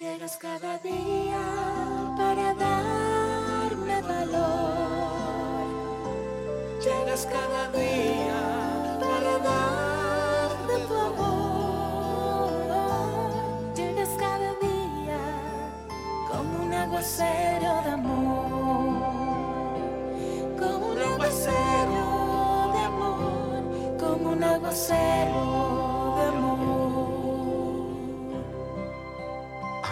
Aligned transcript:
Llegas 0.00 0.36
cada 0.38 0.76
día 0.78 1.38
para 2.16 2.52
darme 2.54 4.02
valor. 4.02 5.68
Llegas 6.82 7.26
cada 7.26 7.70
día 7.70 8.98
para 8.98 9.38
darme 9.38 10.78
tu 10.88 10.94
amor. 10.96 12.50
Llegas 13.76 14.08
cada 14.18 14.54
día 14.54 15.20
como 16.28 16.64
un 16.64 16.72
aguacero 16.74 17.43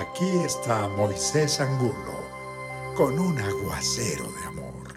Aquí 0.02 0.30
está 0.44 0.88
Moisés 0.88 1.60
Angulo 1.60 2.24
con 2.96 3.20
un 3.20 3.38
aguacero 3.38 4.24
de 4.32 4.46
amor. 4.46 4.94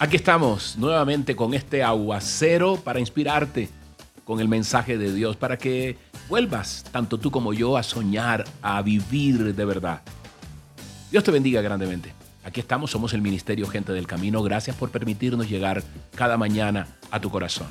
Aquí 0.00 0.16
estamos 0.16 0.76
nuevamente 0.76 1.36
con 1.36 1.54
este 1.54 1.84
aguacero 1.84 2.74
para 2.76 2.98
inspirarte 2.98 3.68
con 4.24 4.40
el 4.40 4.48
mensaje 4.48 4.98
de 4.98 5.14
Dios, 5.14 5.36
para 5.36 5.56
que 5.56 5.98
vuelvas, 6.28 6.84
tanto 6.90 7.16
tú 7.18 7.30
como 7.30 7.52
yo, 7.52 7.76
a 7.76 7.84
soñar, 7.84 8.44
a 8.60 8.82
vivir 8.82 9.54
de 9.54 9.64
verdad. 9.64 10.02
Dios 11.12 11.22
te 11.22 11.30
bendiga 11.30 11.62
grandemente. 11.62 12.12
Aquí 12.42 12.58
estamos, 12.58 12.90
somos 12.90 13.14
el 13.14 13.22
Ministerio 13.22 13.68
Gente 13.68 13.92
del 13.92 14.08
Camino. 14.08 14.42
Gracias 14.42 14.74
por 14.74 14.90
permitirnos 14.90 15.48
llegar 15.48 15.84
cada 16.16 16.36
mañana 16.36 16.88
a 17.12 17.20
tu 17.20 17.30
corazón. 17.30 17.68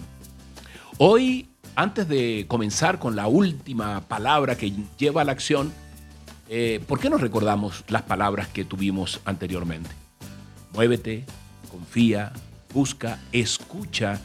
Hoy, 0.98 1.49
antes 1.77 2.08
de 2.08 2.45
comenzar 2.48 2.98
con 2.98 3.16
la 3.16 3.27
última 3.27 4.02
palabra 4.02 4.58
que 4.58 4.73
lleva 4.98 5.22
a 5.22 5.23
la 5.23 5.31
acción, 5.31 5.72
eh, 6.49 6.84
¿por 6.88 6.99
qué 6.99 7.07
no 7.07 7.20
recordamos 7.20 7.84
las 7.88 8.01
palabras 8.01 8.48
que 8.48 8.65
tuvimos 8.65 9.21
anteriormente? 9.26 9.91
Muévete, 10.74 11.24
confía, 11.70 12.34
busca, 12.74 13.20
escucha, 13.32 14.20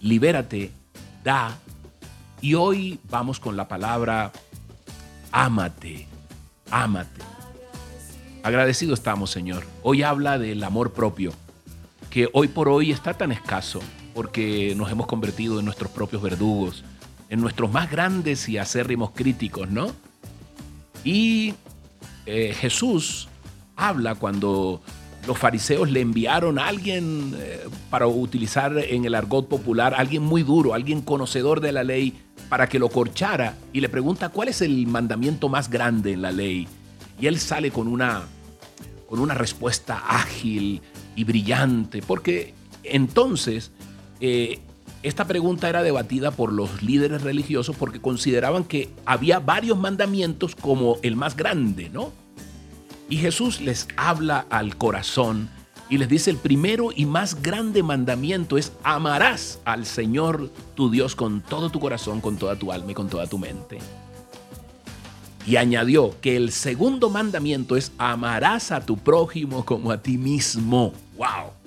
libérate, 0.00 0.72
da. 1.22 1.58
Y 2.40 2.54
hoy 2.54 2.98
vamos 3.10 3.40
con 3.40 3.58
la 3.58 3.68
palabra 3.68 4.32
ámate, 5.32 6.06
ámate. 6.70 7.20
Agradecido 8.42 8.94
estamos, 8.94 9.30
Señor. 9.30 9.64
Hoy 9.82 10.02
habla 10.02 10.38
del 10.38 10.64
amor 10.64 10.94
propio, 10.94 11.34
que 12.08 12.30
hoy 12.32 12.48
por 12.48 12.70
hoy 12.70 12.90
está 12.90 13.12
tan 13.12 13.32
escaso 13.32 13.82
porque 14.14 14.74
nos 14.76 14.90
hemos 14.90 15.06
convertido 15.06 15.58
en 15.58 15.64
nuestros 15.64 15.90
propios 15.90 16.22
verdugos, 16.22 16.84
en 17.28 17.40
nuestros 17.40 17.72
más 17.72 17.90
grandes 17.90 18.48
y 18.48 18.58
acérrimos 18.58 19.10
críticos, 19.12 19.70
¿no? 19.70 19.92
Y 21.04 21.54
eh, 22.26 22.54
Jesús 22.58 23.28
habla 23.76 24.14
cuando 24.14 24.82
los 25.26 25.38
fariseos 25.38 25.90
le 25.90 26.00
enviaron 26.00 26.58
a 26.58 26.68
alguien, 26.68 27.34
eh, 27.38 27.68
para 27.90 28.06
utilizar 28.06 28.76
en 28.78 29.04
el 29.04 29.14
argot 29.14 29.48
popular, 29.48 29.94
alguien 29.96 30.22
muy 30.22 30.42
duro, 30.42 30.74
alguien 30.74 31.02
conocedor 31.02 31.60
de 31.60 31.72
la 31.72 31.84
ley, 31.84 32.18
para 32.48 32.68
que 32.68 32.78
lo 32.78 32.88
corchara 32.88 33.56
y 33.72 33.80
le 33.80 33.88
pregunta 33.88 34.30
cuál 34.30 34.48
es 34.48 34.60
el 34.60 34.86
mandamiento 34.86 35.48
más 35.48 35.70
grande 35.70 36.12
en 36.12 36.22
la 36.22 36.32
ley. 36.32 36.66
Y 37.20 37.26
él 37.26 37.38
sale 37.38 37.70
con 37.70 37.86
una, 37.86 38.22
con 39.08 39.20
una 39.20 39.34
respuesta 39.34 40.02
ágil 40.08 40.80
y 41.14 41.24
brillante, 41.24 42.02
porque 42.02 42.54
entonces 42.82 43.70
eh, 44.20 44.60
esta 45.02 45.26
pregunta 45.26 45.68
era 45.68 45.82
debatida 45.82 46.30
por 46.30 46.52
los 46.52 46.82
líderes 46.82 47.22
religiosos 47.22 47.74
porque 47.76 48.00
consideraban 48.00 48.64
que 48.64 48.90
había 49.06 49.38
varios 49.38 49.78
mandamientos 49.78 50.54
como 50.54 50.98
el 51.02 51.16
más 51.16 51.36
grande, 51.36 51.88
¿no? 51.88 52.12
Y 53.08 53.16
Jesús 53.16 53.60
les 53.60 53.88
habla 53.96 54.46
al 54.50 54.76
corazón 54.76 55.48
y 55.88 55.98
les 55.98 56.08
dice 56.08 56.30
el 56.30 56.36
primero 56.36 56.90
y 56.94 57.06
más 57.06 57.42
grande 57.42 57.82
mandamiento 57.82 58.56
es 58.56 58.72
amarás 58.84 59.58
al 59.64 59.86
Señor 59.86 60.50
tu 60.76 60.90
Dios 60.90 61.16
con 61.16 61.40
todo 61.40 61.70
tu 61.70 61.80
corazón, 61.80 62.20
con 62.20 62.36
toda 62.36 62.56
tu 62.56 62.70
alma 62.70 62.92
y 62.92 62.94
con 62.94 63.08
toda 63.08 63.26
tu 63.26 63.38
mente. 63.38 63.78
Y 65.46 65.56
añadió 65.56 66.14
que 66.20 66.36
el 66.36 66.52
segundo 66.52 67.10
mandamiento 67.10 67.76
es 67.76 67.90
amarás 67.98 68.70
a 68.70 68.84
tu 68.84 68.98
prójimo 68.98 69.64
como 69.64 69.90
a 69.90 70.00
ti 70.00 70.16
mismo. 70.16 70.92
¡Wow! 71.16 71.59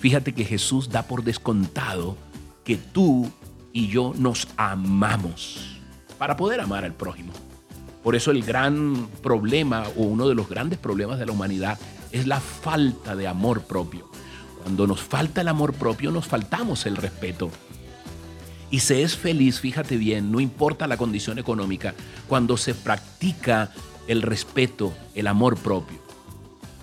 Fíjate 0.00 0.32
que 0.32 0.44
Jesús 0.44 0.90
da 0.90 1.02
por 1.02 1.24
descontado 1.24 2.16
que 2.64 2.76
tú 2.76 3.30
y 3.72 3.88
yo 3.88 4.12
nos 4.16 4.48
amamos 4.56 5.78
para 6.18 6.36
poder 6.36 6.60
amar 6.60 6.84
al 6.84 6.94
prójimo. 6.94 7.32
Por 8.02 8.14
eso 8.14 8.30
el 8.30 8.42
gran 8.42 9.08
problema 9.22 9.84
o 9.96 10.02
uno 10.02 10.28
de 10.28 10.34
los 10.34 10.48
grandes 10.48 10.78
problemas 10.78 11.18
de 11.18 11.26
la 11.26 11.32
humanidad 11.32 11.78
es 12.12 12.26
la 12.26 12.40
falta 12.40 13.16
de 13.16 13.26
amor 13.26 13.62
propio. 13.62 14.08
Cuando 14.62 14.86
nos 14.86 15.00
falta 15.00 15.40
el 15.40 15.48
amor 15.48 15.74
propio 15.74 16.10
nos 16.10 16.26
faltamos 16.26 16.86
el 16.86 16.96
respeto. 16.96 17.50
Y 18.70 18.80
se 18.80 19.02
es 19.02 19.16
feliz, 19.16 19.60
fíjate 19.60 19.96
bien, 19.96 20.30
no 20.30 20.40
importa 20.40 20.86
la 20.86 20.96
condición 20.98 21.38
económica, 21.38 21.94
cuando 22.28 22.56
se 22.56 22.74
practica 22.74 23.72
el 24.06 24.22
respeto, 24.22 24.92
el 25.14 25.26
amor 25.26 25.56
propio. 25.56 26.07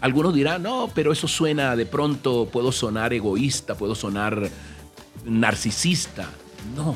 Algunos 0.05 0.35
dirán, 0.35 0.61
no, 0.61 0.91
pero 0.93 1.11
eso 1.11 1.27
suena 1.27 1.75
de 1.75 1.88
pronto, 1.88 2.47
puedo 2.51 2.71
sonar 2.71 3.11
egoísta, 3.11 3.73
puedo 3.73 3.95
sonar 3.95 4.51
narcisista. 5.25 6.29
No, 6.75 6.95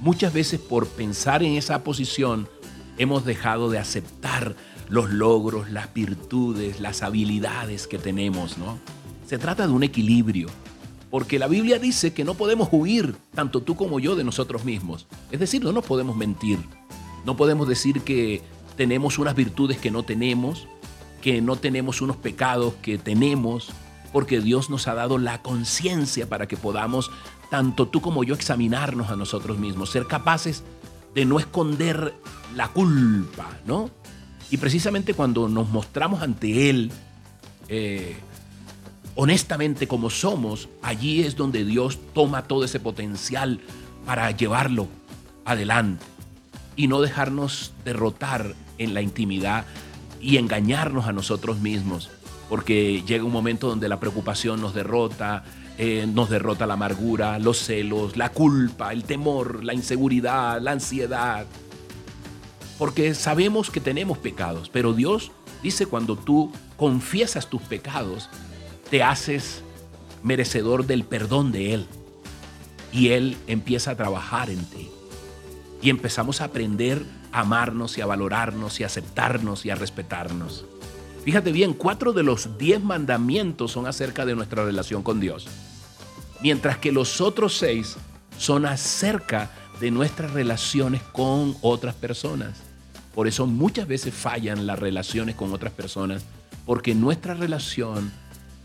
muchas 0.00 0.34
veces 0.34 0.60
por 0.60 0.86
pensar 0.86 1.42
en 1.42 1.54
esa 1.56 1.82
posición 1.82 2.46
hemos 2.98 3.24
dejado 3.24 3.70
de 3.70 3.78
aceptar 3.78 4.54
los 4.90 5.08
logros, 5.08 5.70
las 5.70 5.94
virtudes, 5.94 6.78
las 6.78 7.02
habilidades 7.02 7.86
que 7.86 7.96
tenemos, 7.96 8.58
¿no? 8.58 8.78
Se 9.26 9.38
trata 9.38 9.66
de 9.66 9.72
un 9.72 9.82
equilibrio, 9.82 10.48
porque 11.10 11.38
la 11.38 11.48
Biblia 11.48 11.78
dice 11.78 12.12
que 12.12 12.22
no 12.22 12.34
podemos 12.34 12.68
huir, 12.70 13.16
tanto 13.34 13.62
tú 13.62 13.76
como 13.76 13.98
yo, 13.98 14.14
de 14.14 14.24
nosotros 14.24 14.66
mismos. 14.66 15.06
Es 15.30 15.40
decir, 15.40 15.64
no 15.64 15.72
nos 15.72 15.86
podemos 15.86 16.16
mentir, 16.16 16.58
no 17.24 17.34
podemos 17.34 17.66
decir 17.66 18.02
que 18.02 18.42
tenemos 18.76 19.18
unas 19.18 19.34
virtudes 19.34 19.78
que 19.78 19.90
no 19.90 20.02
tenemos, 20.02 20.68
que 21.22 21.40
no 21.40 21.56
tenemos 21.56 22.02
unos 22.02 22.16
pecados 22.16 22.74
que 22.82 22.98
tenemos, 22.98 23.70
porque 24.12 24.40
Dios 24.40 24.68
nos 24.68 24.88
ha 24.88 24.94
dado 24.94 25.16
la 25.16 25.40
conciencia 25.40 26.28
para 26.28 26.46
que 26.46 26.58
podamos, 26.58 27.10
tanto 27.48 27.88
tú 27.88 28.02
como 28.02 28.24
yo, 28.24 28.34
examinarnos 28.34 29.08
a 29.08 29.16
nosotros 29.16 29.56
mismos, 29.58 29.90
ser 29.90 30.06
capaces 30.06 30.64
de 31.14 31.24
no 31.24 31.38
esconder 31.38 32.12
la 32.54 32.68
culpa, 32.68 33.48
¿no? 33.64 33.88
Y 34.50 34.58
precisamente 34.58 35.14
cuando 35.14 35.48
nos 35.48 35.70
mostramos 35.70 36.20
ante 36.20 36.68
Él, 36.68 36.90
eh, 37.68 38.16
honestamente 39.14 39.86
como 39.86 40.10
somos, 40.10 40.68
allí 40.82 41.22
es 41.22 41.36
donde 41.36 41.64
Dios 41.64 41.98
toma 42.12 42.42
todo 42.42 42.64
ese 42.64 42.80
potencial 42.80 43.60
para 44.04 44.30
llevarlo 44.32 44.88
adelante 45.44 46.04
y 46.76 46.88
no 46.88 47.00
dejarnos 47.00 47.72
derrotar 47.84 48.54
en 48.78 48.92
la 48.92 49.02
intimidad 49.02 49.64
y 50.22 50.36
engañarnos 50.36 51.06
a 51.06 51.12
nosotros 51.12 51.58
mismos, 51.58 52.08
porque 52.48 53.02
llega 53.02 53.24
un 53.24 53.32
momento 53.32 53.68
donde 53.68 53.88
la 53.88 53.98
preocupación 53.98 54.60
nos 54.60 54.72
derrota, 54.72 55.44
eh, 55.78 56.06
nos 56.06 56.30
derrota 56.30 56.66
la 56.66 56.74
amargura, 56.74 57.38
los 57.40 57.58
celos, 57.58 58.16
la 58.16 58.28
culpa, 58.28 58.92
el 58.92 59.02
temor, 59.04 59.64
la 59.64 59.74
inseguridad, 59.74 60.60
la 60.60 60.72
ansiedad. 60.72 61.44
Porque 62.78 63.14
sabemos 63.14 63.70
que 63.70 63.80
tenemos 63.80 64.18
pecados, 64.18 64.68
pero 64.68 64.92
Dios 64.92 65.32
dice 65.62 65.86
cuando 65.86 66.16
tú 66.16 66.52
confiesas 66.76 67.48
tus 67.48 67.62
pecados, 67.62 68.30
te 68.90 69.02
haces 69.02 69.62
merecedor 70.22 70.86
del 70.86 71.04
perdón 71.04 71.50
de 71.50 71.74
Él. 71.74 71.86
Y 72.92 73.08
Él 73.08 73.36
empieza 73.46 73.92
a 73.92 73.96
trabajar 73.96 74.50
en 74.50 74.64
ti. 74.66 74.88
Y 75.82 75.90
empezamos 75.90 76.40
a 76.40 76.44
aprender 76.44 77.04
a 77.32 77.40
amarnos 77.40 77.98
y 77.98 78.00
a 78.00 78.06
valorarnos 78.06 78.78
y 78.80 78.84
a 78.84 78.86
aceptarnos 78.86 79.66
y 79.66 79.70
a 79.70 79.74
respetarnos. 79.74 80.64
Fíjate 81.24 81.52
bien, 81.52 81.74
cuatro 81.74 82.12
de 82.12 82.22
los 82.22 82.56
diez 82.56 82.82
mandamientos 82.82 83.72
son 83.72 83.86
acerca 83.86 84.24
de 84.24 84.34
nuestra 84.34 84.64
relación 84.64 85.02
con 85.02 85.20
Dios, 85.20 85.46
mientras 86.40 86.78
que 86.78 86.92
los 86.92 87.20
otros 87.20 87.58
seis 87.58 87.96
son 88.38 88.66
acerca 88.66 89.50
de 89.80 89.90
nuestras 89.90 90.32
relaciones 90.32 91.02
con 91.12 91.56
otras 91.60 91.94
personas. 91.94 92.60
Por 93.14 93.28
eso 93.28 93.46
muchas 93.46 93.86
veces 93.86 94.14
fallan 94.14 94.66
las 94.66 94.78
relaciones 94.78 95.34
con 95.36 95.52
otras 95.52 95.72
personas, 95.72 96.24
porque 96.64 96.94
nuestra 96.94 97.34
relación 97.34 98.10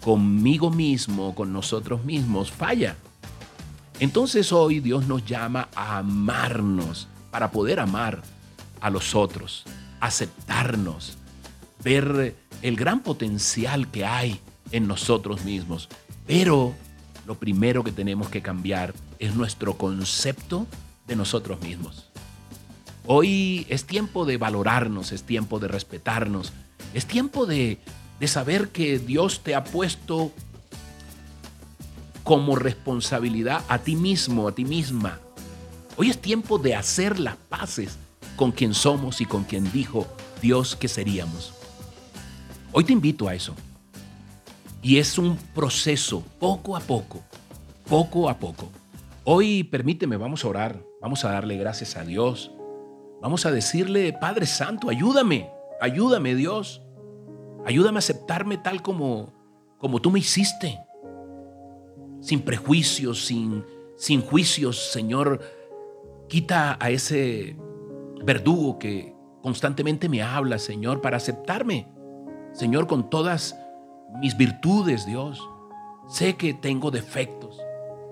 conmigo 0.02 0.72
mismo, 0.72 1.36
con 1.36 1.52
nosotros 1.52 2.06
mismos, 2.06 2.52
falla. 2.52 2.96
Entonces 4.00 4.52
hoy 4.52 4.80
Dios 4.80 5.08
nos 5.08 5.26
llama 5.26 5.70
a 5.76 5.98
amarnos 5.98 7.08
para 7.32 7.52
poder 7.52 7.80
amar 7.80 8.22
a 8.80 8.90
los 8.92 9.16
otros, 9.16 9.64
aceptarnos, 10.00 11.18
ver 11.84 12.36
el 12.62 12.76
gran 12.76 13.02
potencial 13.02 13.90
que 13.90 14.06
hay 14.06 14.40
en 14.72 14.88
nosotros 14.88 15.44
mismos. 15.46 15.90
Pero 16.28 16.76
lo 17.26 17.36
primero 17.36 17.84
que 17.84 17.92
tenemos 17.92 18.30
que 18.30 18.44
cambiar 18.44 18.94
es 19.18 19.36
nuestro 19.36 19.78
concepto 19.78 20.68
de 21.08 21.16
nosotros 21.16 21.60
mismos. 21.62 22.08
Hoy 23.08 23.66
es 23.70 23.86
tiempo 23.86 24.26
de 24.26 24.38
valorarnos, 24.38 25.12
es 25.12 25.24
tiempo 25.24 25.60
de 25.60 25.70
respetarnos, 25.70 26.54
es 26.94 27.06
tiempo 27.06 27.46
de, 27.46 27.80
de 28.20 28.28
saber 28.28 28.70
que 28.70 29.00
Dios 29.00 29.42
te 29.42 29.56
ha 29.56 29.64
puesto 29.64 30.32
como 32.28 32.58
responsabilidad 32.58 33.64
a 33.70 33.78
ti 33.78 33.96
mismo, 33.96 34.50
a 34.50 34.52
ti 34.52 34.66
misma. 34.66 35.22
Hoy 35.96 36.10
es 36.10 36.20
tiempo 36.20 36.58
de 36.58 36.76
hacer 36.76 37.22
las 37.22 37.38
paces 37.38 37.98
con 38.36 38.52
quien 38.52 38.74
somos 38.74 39.22
y 39.22 39.26
con 39.26 39.46
quien 39.46 39.72
dijo 39.72 40.06
Dios 40.42 40.76
que 40.76 40.90
seríamos. 40.90 41.54
Hoy 42.74 42.84
te 42.84 42.92
invito 42.92 43.30
a 43.30 43.34
eso. 43.34 43.56
Y 44.82 44.98
es 44.98 45.18
un 45.18 45.38
proceso 45.56 46.22
poco 46.38 46.76
a 46.76 46.82
poco, 46.82 47.22
poco 47.88 48.30
a 48.30 48.38
poco. 48.38 48.68
Hoy 49.24 49.64
permíteme, 49.64 50.18
vamos 50.18 50.44
a 50.44 50.50
orar, 50.50 50.84
vamos 51.02 51.24
a 51.24 51.32
darle 51.32 51.56
gracias 51.56 51.96
a 51.96 52.04
Dios. 52.04 52.52
Vamos 53.22 53.46
a 53.46 53.52
decirle, 53.52 54.12
Padre 54.12 54.48
Santo, 54.48 54.90
ayúdame, 54.90 55.50
ayúdame 55.80 56.36
Dios. 56.36 56.82
Ayúdame 57.66 58.00
a 58.00 58.00
aceptarme 58.00 58.58
tal 58.58 58.82
como, 58.82 59.32
como 59.78 60.02
tú 60.02 60.12
me 60.12 60.20
hiciste 60.20 60.78
sin 62.28 62.42
prejuicios, 62.42 63.26
sin, 63.26 63.64
sin 63.96 64.22
juicios, 64.22 64.92
Señor. 64.92 65.40
Quita 66.28 66.78
a 66.78 66.90
ese 66.90 67.56
verdugo 68.22 68.78
que 68.80 69.16
constantemente 69.42 70.10
me 70.10 70.22
habla, 70.22 70.60
Señor, 70.60 71.00
para 71.00 71.16
aceptarme, 71.16 71.88
Señor, 72.52 72.86
con 72.86 73.10
todas 73.10 73.58
mis 74.20 74.36
virtudes, 74.36 75.06
Dios. 75.06 75.42
Sé 76.10 76.36
que 76.36 76.54
tengo 76.54 76.92
defectos, 76.92 77.62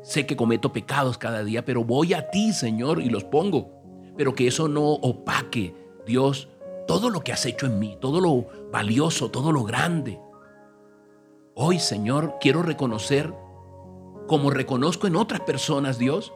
sé 0.02 0.26
que 0.26 0.38
cometo 0.38 0.72
pecados 0.72 1.18
cada 1.18 1.44
día, 1.44 1.66
pero 1.66 1.84
voy 1.84 2.14
a 2.14 2.30
ti, 2.30 2.54
Señor, 2.54 3.02
y 3.02 3.10
los 3.10 3.26
pongo. 3.26 3.70
Pero 4.16 4.34
que 4.34 4.48
eso 4.48 4.70
no 4.70 4.94
opaque, 4.94 5.76
Dios, 6.06 6.48
todo 6.88 7.10
lo 7.10 7.20
que 7.20 7.34
has 7.34 7.46
hecho 7.46 7.66
en 7.66 7.80
mí, 7.80 7.98
todo 8.00 8.22
lo 8.22 8.48
valioso, 8.72 9.30
todo 9.30 9.52
lo 9.52 9.66
grande. 9.66 10.22
Hoy, 11.54 11.80
Señor, 11.80 12.36
quiero 12.40 12.64
reconocer 12.64 13.34
como 14.28 14.50
reconozco 14.50 15.08
en 15.08 15.16
otras 15.16 15.42
personas, 15.42 15.98
Dios, 15.98 16.34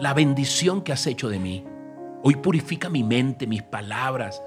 la 0.00 0.12
bendición 0.14 0.82
que 0.82 0.92
has 0.92 1.06
hecho 1.06 1.28
de 1.28 1.38
mí. 1.38 1.64
Hoy 2.22 2.36
purifica 2.36 2.90
mi 2.90 3.02
mente, 3.02 3.46
mis 3.46 3.62
palabras. 3.62 4.42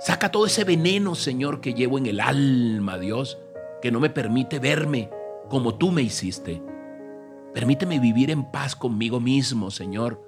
Saca 0.00 0.30
todo 0.30 0.46
ese 0.46 0.64
veneno, 0.64 1.14
Señor, 1.14 1.60
que 1.60 1.74
llevo 1.74 1.98
en 1.98 2.06
el 2.06 2.20
alma, 2.20 2.98
Dios, 2.98 3.38
que 3.82 3.90
no 3.90 4.00
me 4.00 4.10
permite 4.10 4.58
verme 4.58 5.10
como 5.48 5.74
tú 5.74 5.90
me 5.90 6.02
hiciste. 6.02 6.62
Permíteme 7.54 7.98
vivir 7.98 8.30
en 8.30 8.50
paz 8.50 8.76
conmigo 8.76 9.20
mismo, 9.20 9.70
Señor. 9.70 10.22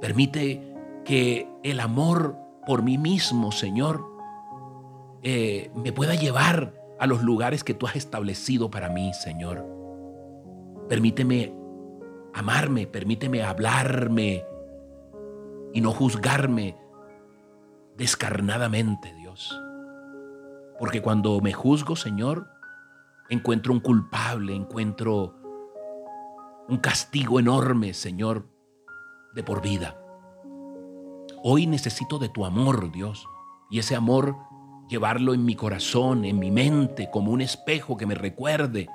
Permite 0.00 0.74
que 1.04 1.48
el 1.62 1.80
amor 1.80 2.36
por 2.66 2.82
mí 2.82 2.98
mismo, 2.98 3.52
Señor, 3.52 4.04
eh, 5.22 5.70
me 5.74 5.92
pueda 5.92 6.14
llevar 6.14 6.74
a 6.98 7.06
los 7.06 7.22
lugares 7.22 7.64
que 7.64 7.74
tú 7.74 7.86
has 7.86 7.96
establecido 7.96 8.70
para 8.70 8.88
mí, 8.88 9.12
Señor. 9.14 9.76
Permíteme 10.88 11.52
amarme, 12.32 12.86
permíteme 12.86 13.42
hablarme 13.42 14.44
y 15.72 15.80
no 15.80 15.90
juzgarme 15.92 16.76
descarnadamente, 17.96 19.12
Dios. 19.14 19.60
Porque 20.78 21.02
cuando 21.02 21.40
me 21.40 21.52
juzgo, 21.52 21.96
Señor, 21.96 22.48
encuentro 23.30 23.72
un 23.72 23.80
culpable, 23.80 24.54
encuentro 24.54 25.34
un 26.68 26.78
castigo 26.78 27.40
enorme, 27.40 27.94
Señor, 27.94 28.46
de 29.34 29.42
por 29.42 29.62
vida. 29.62 29.98
Hoy 31.42 31.66
necesito 31.66 32.18
de 32.18 32.28
tu 32.28 32.44
amor, 32.44 32.92
Dios, 32.92 33.26
y 33.70 33.78
ese 33.78 33.96
amor 33.96 34.36
llevarlo 34.88 35.34
en 35.34 35.44
mi 35.44 35.56
corazón, 35.56 36.24
en 36.24 36.38
mi 36.38 36.50
mente, 36.50 37.10
como 37.10 37.32
un 37.32 37.40
espejo 37.40 37.96
que 37.96 38.06
me 38.06 38.14
recuerde 38.14 38.88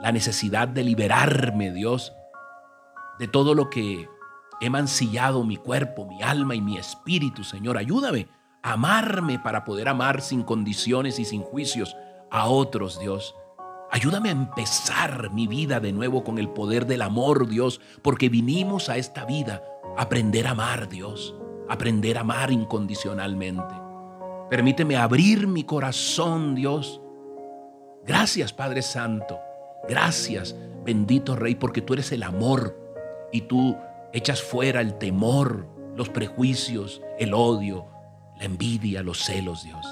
la 0.00 0.12
necesidad 0.12 0.68
de 0.68 0.84
liberarme, 0.84 1.72
Dios, 1.72 2.12
de 3.18 3.28
todo 3.28 3.54
lo 3.54 3.68
que 3.68 4.08
he 4.60 4.70
mancillado 4.70 5.44
mi 5.44 5.56
cuerpo, 5.56 6.06
mi 6.06 6.22
alma 6.22 6.54
y 6.54 6.60
mi 6.60 6.78
espíritu, 6.78 7.44
Señor. 7.44 7.76
Ayúdame 7.76 8.28
a 8.62 8.72
amarme 8.72 9.38
para 9.38 9.64
poder 9.64 9.88
amar 9.88 10.22
sin 10.22 10.42
condiciones 10.42 11.18
y 11.18 11.24
sin 11.24 11.42
juicios 11.42 11.96
a 12.30 12.46
otros, 12.46 12.98
Dios. 12.98 13.34
Ayúdame 13.90 14.28
a 14.28 14.32
empezar 14.32 15.32
mi 15.32 15.46
vida 15.46 15.80
de 15.80 15.92
nuevo 15.92 16.22
con 16.24 16.38
el 16.38 16.48
poder 16.48 16.86
del 16.86 17.02
amor, 17.02 17.48
Dios, 17.48 17.80
porque 18.02 18.28
vinimos 18.28 18.88
a 18.88 18.96
esta 18.96 19.24
vida 19.24 19.62
a 19.96 20.02
aprender 20.02 20.46
a 20.46 20.52
amar, 20.52 20.88
Dios, 20.88 21.34
aprender 21.68 22.16
a 22.16 22.20
amar 22.20 22.52
incondicionalmente. 22.52 23.74
Permíteme 24.48 24.96
abrir 24.96 25.46
mi 25.46 25.64
corazón, 25.64 26.54
Dios. 26.54 27.00
Gracias, 28.06 28.52
Padre 28.52 28.82
Santo 28.82 29.38
Gracias, 29.88 30.56
bendito 30.84 31.36
Rey, 31.36 31.54
porque 31.54 31.82
tú 31.82 31.94
eres 31.94 32.12
el 32.12 32.22
amor 32.22 32.76
y 33.32 33.42
tú 33.42 33.76
echas 34.12 34.42
fuera 34.42 34.80
el 34.80 34.98
temor, 34.98 35.66
los 35.96 36.08
prejuicios, 36.08 37.02
el 37.18 37.34
odio, 37.34 37.86
la 38.38 38.44
envidia, 38.44 39.02
los 39.02 39.24
celos, 39.24 39.64
Dios. 39.64 39.86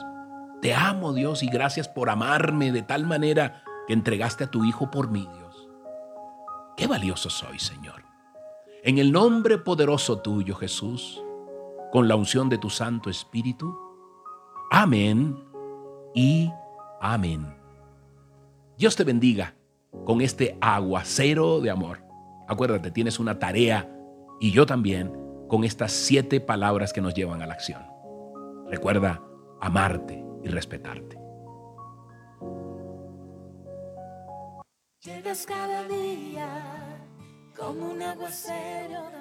Te 0.61 0.75
amo, 0.75 1.13
Dios, 1.13 1.43
y 1.43 1.49
gracias 1.49 1.89
por 1.89 2.11
amarme 2.11 2.73
de 2.73 2.83
tal 2.83 3.07
manera 3.07 3.63
que 3.87 3.93
entregaste 3.93 4.45
a 4.45 4.51
tu 4.51 4.65
Hijo 4.65 4.91
por 4.91 5.11
mí, 5.11 5.29
Dios. 5.37 5.69
Qué 6.77 6.87
valioso 6.87 7.31
soy, 7.31 7.59
Señor. 7.59 8.05
En 8.83 8.99
el 8.99 9.13
nombre 9.13 9.59
poderoso 9.59 10.19
tuyo, 10.19 10.55
Jesús, 10.55 11.23
con 11.91 12.09
la 12.09 12.17
unción 12.17 12.49
de 12.49 12.59
tu 12.59 12.71
Santo 12.71 13.11
Espíritu. 13.11 13.77
Amén 14.71 15.37
y 16.15 16.51
amén. 17.01 17.55
Dios 18.77 18.95
te 18.95 19.05
bendiga 19.05 19.58
con 20.05 20.21
este 20.21 20.57
aguacero 20.61 21.61
de 21.61 21.71
amor. 21.71 22.05
Acuérdate, 22.49 22.91
tienes 22.91 23.19
una 23.19 23.39
tarea 23.39 23.91
y 24.41 24.53
yo 24.53 24.67
también 24.67 25.13
con 25.49 25.65
estas 25.65 25.93
siete 25.93 26.41
palabras 26.41 26.93
que 26.93 27.01
nos 27.01 27.15
llevan 27.15 27.43
a 27.43 27.47
la 27.47 27.55
acción. 27.55 27.83
Recuerda 28.69 29.23
amarte 29.61 30.25
y 30.45 30.49
respetarte. 30.49 31.19
Llegas 35.01 35.47
cada 35.47 35.87
día 35.89 36.99
como 37.57 37.93
un 37.93 38.03
aguacero 38.03 39.11
de 39.11 39.17